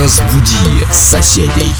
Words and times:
Разбуди 0.00 0.86
соседей. 0.90 1.74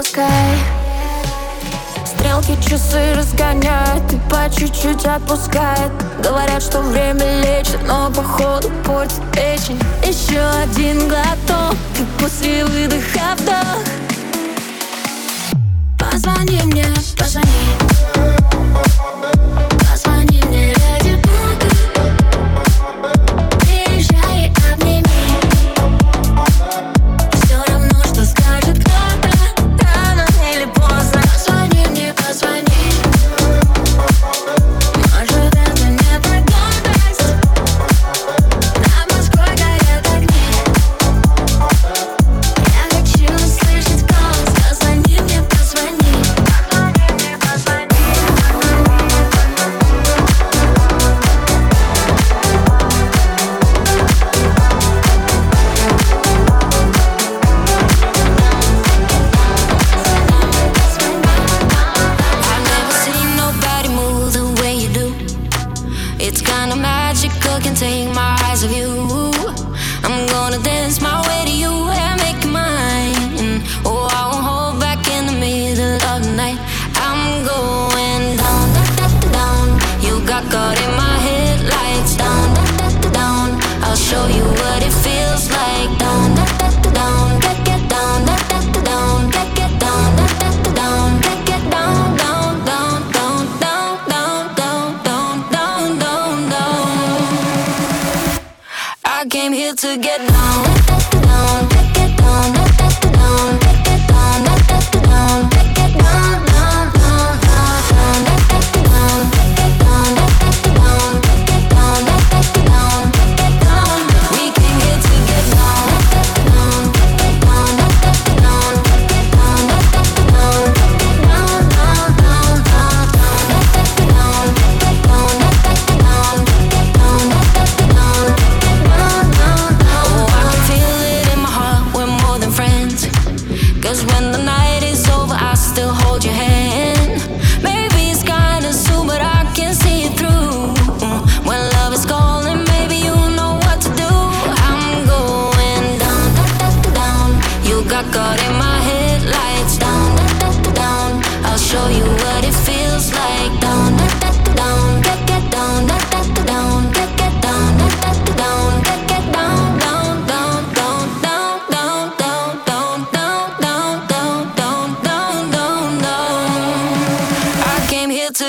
отпускай 0.00 0.56
Стрелки 2.06 2.56
часы 2.66 3.14
разгоняют 3.14 4.12
и 4.12 4.18
по 4.30 4.50
чуть-чуть 4.54 5.04
отпускает. 5.04 5.90
Говорят, 6.22 6.62
что 6.62 6.80
время 6.80 7.40
лечит, 7.42 7.80
но 7.86 8.10
походу 8.10 8.70
портит 8.84 9.20
печень. 9.32 9.80
Еще 10.04 10.40
один 10.40 11.08
глоток, 11.08 11.76
и 11.98 12.22
после 12.22 12.64
выдоха 12.64 13.36
вдох. 13.36 13.84
Позвони 15.98 16.60
мне, 16.64 16.86
позвони. 17.16 17.48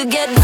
You 0.02 0.08
get 0.08 0.41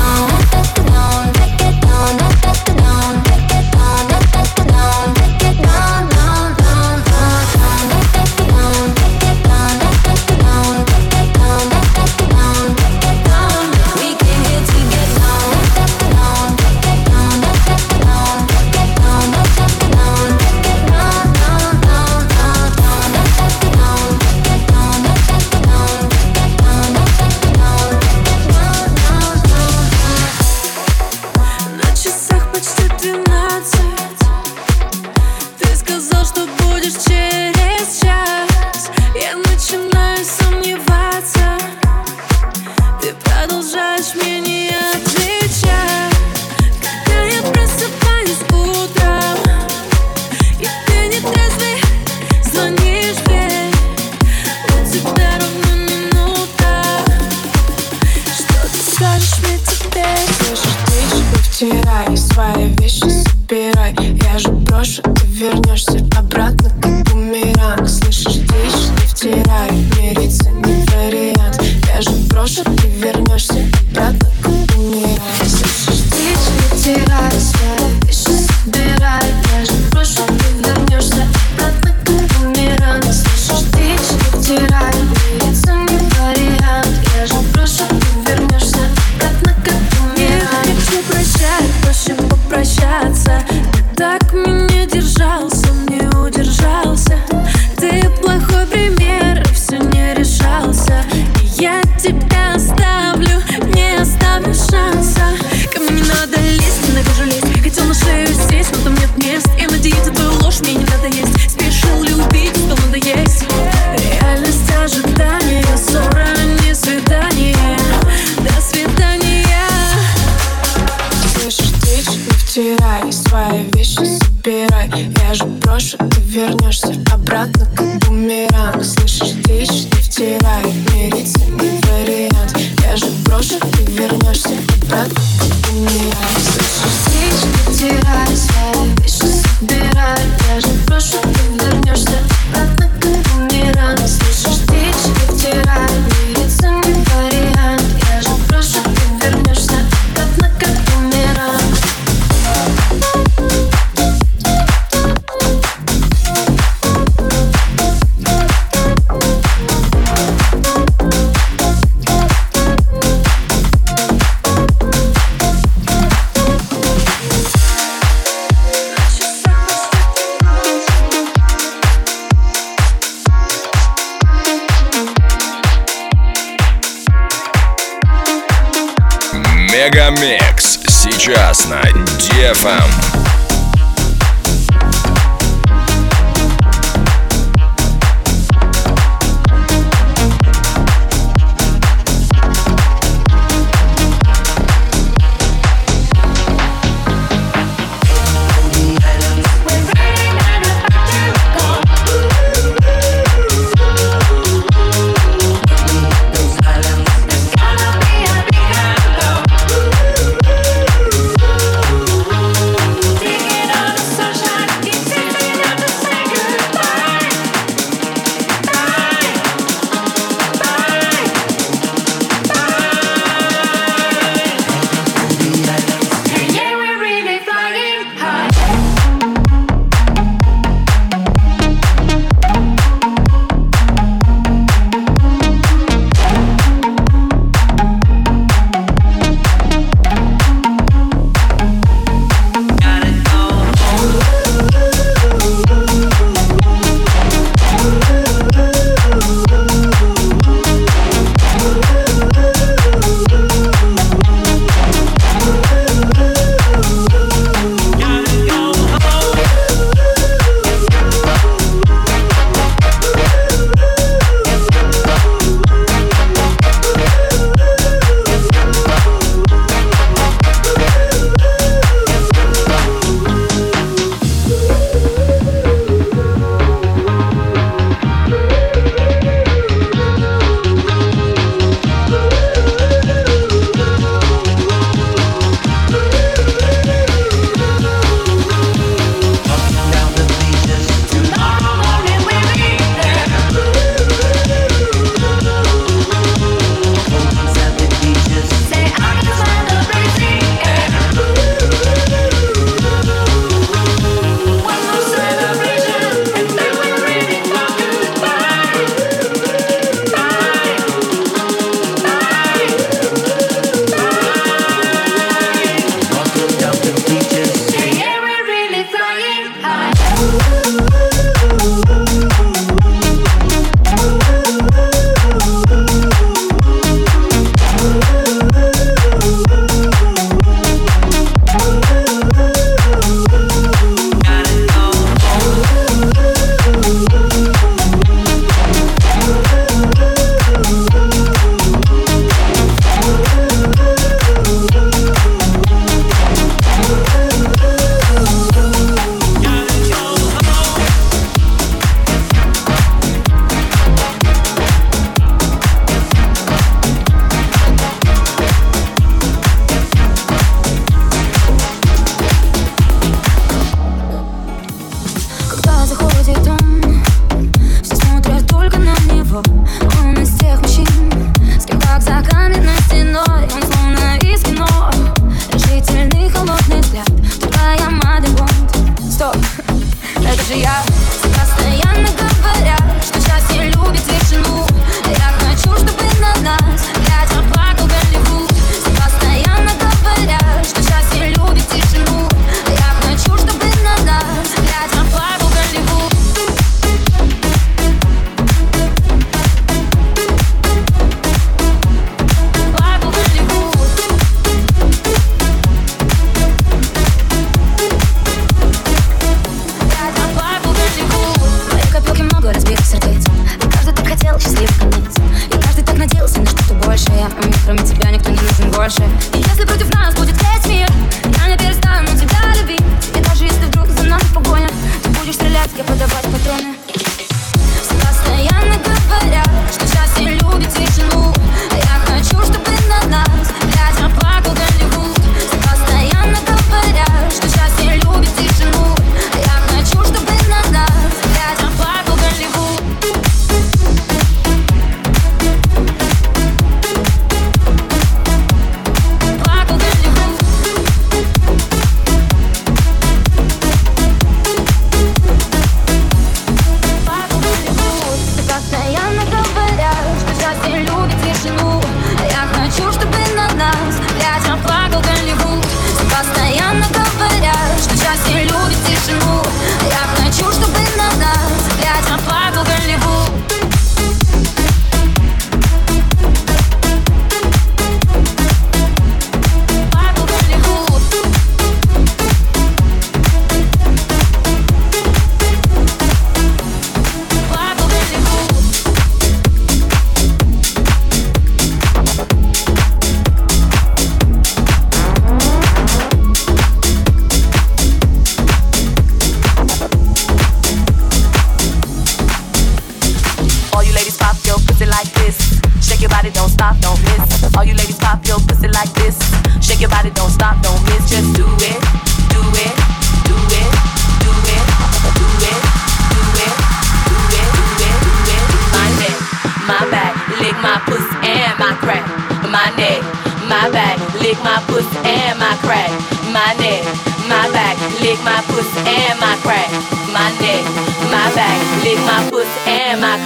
Мегамикс 125.77 126.81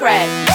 Red. 0.01 0.50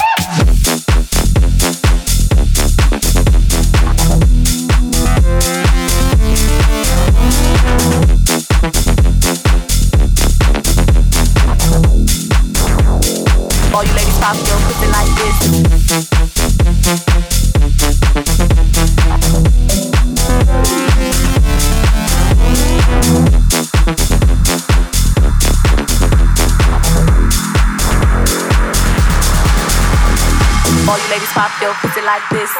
this. 32.29 32.51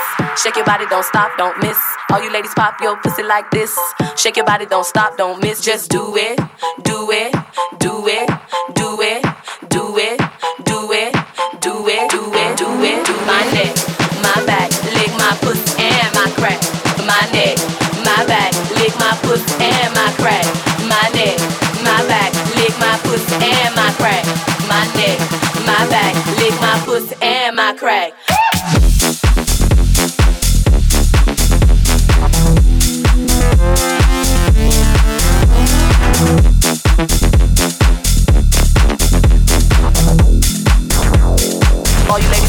Shake 0.41 0.55
your 0.55 0.65
body, 0.65 0.85
don't 0.89 1.03
stop, 1.05 1.31
don't 1.37 1.57
miss. 1.61 1.77
All 2.11 2.21
you 2.21 2.31
ladies 2.31 2.53
pop 2.53 2.79
your 2.81 2.97
pussy 2.97 3.23
like 3.23 3.49
this. 3.51 3.77
Shake 4.15 4.37
your 4.37 4.45
body, 4.45 4.65
don't 4.65 4.85
stop, 4.85 5.17
don't 5.17 5.41
miss. 5.41 5.61
Just 5.61 5.89
do 5.89 6.15
it, 6.15 6.39
do 6.83 7.09
it, 7.11 7.33
do 7.79 8.07
it, 8.07 8.29
do 8.73 9.01
it, 9.01 9.23
do 9.69 9.97
it, 9.97 10.19
do 10.63 10.91
it, 10.91 11.13
do 11.61 11.87
it, 11.87 12.09
do 12.11 12.29
it, 12.33 12.57
do 12.57 12.69
it, 12.83 13.05
do 13.05 13.15
my 13.25 13.43
neck, 13.53 13.73
my 14.21 14.37
back, 14.45 14.69
lick 14.93 15.11
my 15.17 15.35
pussy 15.41 15.81
and 15.81 16.13
my 16.13 16.29
crack. 16.37 16.59
My 17.05 17.23
neck, 17.31 17.57
my 18.03 18.25
back, 18.27 18.53
lick 18.77 18.93
my 18.99 19.17
pussy 19.23 19.63
and 19.63 19.93
my 19.93 20.11
crack. 20.17 20.45
My 20.87 21.09
neck, 21.13 21.39
my 21.83 22.03
back, 22.07 22.33
lick 22.55 22.73
my 22.79 22.97
pussy 23.03 23.35
and 23.41 23.75
my 23.75 23.91
crack. 23.97 24.25
My 24.67 24.83
neck, 24.95 25.19
my 25.65 25.87
back, 25.89 26.13
lick 26.37 26.53
my 26.61 26.81
pussy 26.85 27.15
and 27.21 27.55
my 27.55 27.73
crack. 27.73 28.13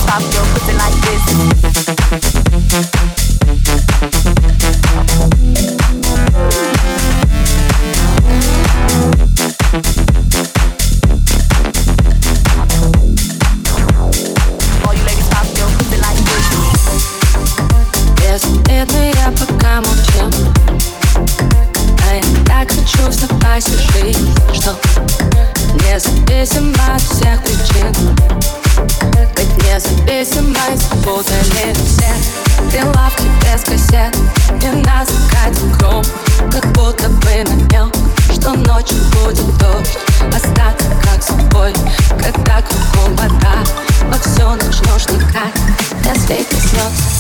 pop 0.09 0.23
your 0.33 0.45
pussy 0.55 0.73
like 0.73 0.97
this. 2.95 3.08
будет 39.25 39.59
дождь 39.59 39.99
Остаться 40.35 40.89
как 41.03 41.23
собой, 41.23 41.73
когда 42.23 42.63
кругом 42.63 43.17
вода 43.17 43.65
Во 44.11 44.19
все 44.19 44.55
начнешь 44.55 45.07
вникать, 45.07 45.55
до 46.03 46.19
света 46.21 46.57
слез. 46.57 47.18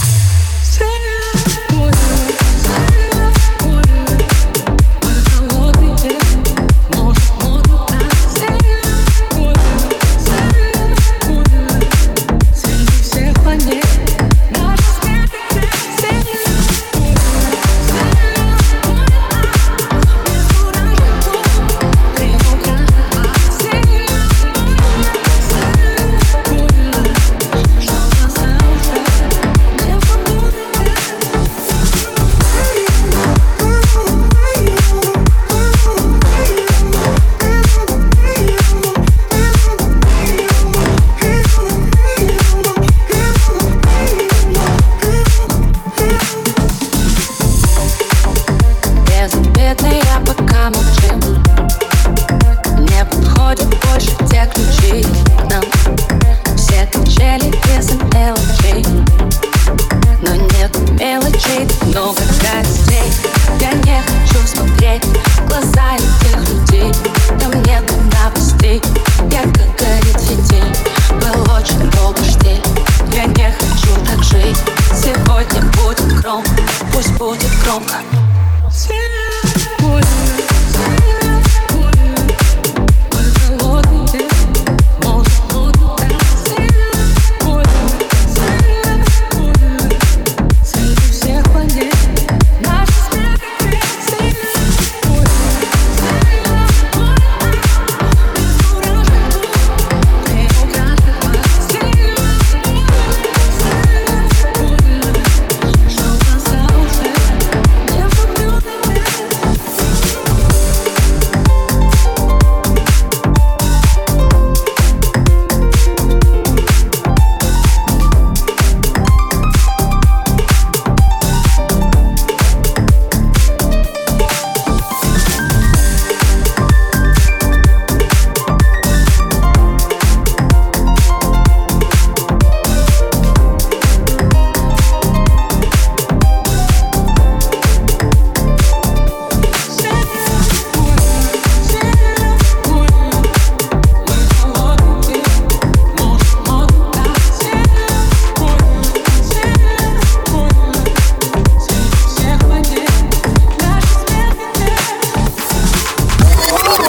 гром. 76.29 76.45
Пусть 76.93 77.17
будет 77.17 77.51
громко. 77.65 78.28